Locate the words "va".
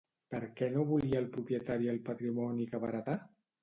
2.85-2.95